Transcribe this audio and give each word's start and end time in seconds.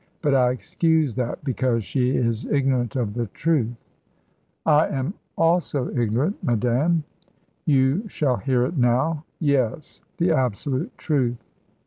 But 0.23 0.33
I 0.33 0.49
excuse 0.49 1.13
that 1.13 1.43
because 1.43 1.83
she 1.83 2.17
is 2.17 2.47
ignorant 2.47 2.95
of 2.95 3.13
the 3.13 3.27
truth." 3.27 3.75
"I 4.65 4.87
am 4.87 5.13
also 5.37 5.89
ignorant, 5.95 6.43
madame." 6.43 7.03
"You 7.65 8.07
shall 8.07 8.37
hear 8.37 8.65
it 8.65 8.79
now 8.79 9.25
yes, 9.37 10.01
the 10.17 10.31
absolute 10.31 10.97
truth." 10.97 11.37